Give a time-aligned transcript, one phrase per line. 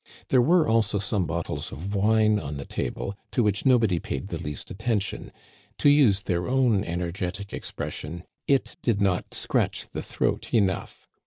[0.29, 4.39] There were also some bottles of wine on the table, to which nobody paid the
[4.39, 5.31] least attention;
[5.77, 11.05] to use their own energetic expression, it did not "scratch the throat enough.